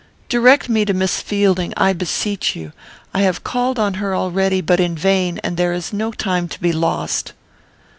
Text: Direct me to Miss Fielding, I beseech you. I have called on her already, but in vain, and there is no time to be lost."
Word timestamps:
Direct 0.29 0.67
me 0.67 0.83
to 0.85 0.95
Miss 0.95 1.21
Fielding, 1.21 1.75
I 1.77 1.93
beseech 1.93 2.55
you. 2.55 2.73
I 3.13 3.21
have 3.21 3.43
called 3.43 3.77
on 3.77 3.93
her 4.01 4.15
already, 4.15 4.59
but 4.59 4.79
in 4.79 4.95
vain, 4.95 5.37
and 5.43 5.57
there 5.57 5.73
is 5.73 5.93
no 5.93 6.11
time 6.11 6.47
to 6.47 6.59
be 6.59 6.73
lost." 6.73 7.33